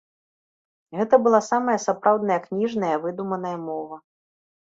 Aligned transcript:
Гэта 0.99 1.15
была 1.25 1.41
самая 1.51 1.75
сапраўдная 1.87 2.37
кніжная 2.47 2.91
выдуманая 3.05 3.53
мова. 3.67 4.01